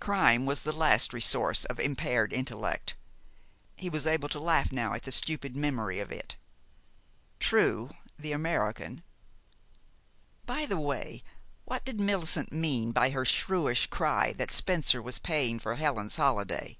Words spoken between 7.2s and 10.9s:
True, the American By the